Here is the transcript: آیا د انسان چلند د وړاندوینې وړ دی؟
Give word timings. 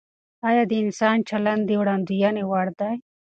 آیا 0.49 0.63
د 0.69 0.73
انسان 0.83 1.17
چلند 1.29 1.61
د 1.65 1.71
وړاندوینې 1.81 2.43
وړ 2.51 2.67
دی؟ 2.79 2.95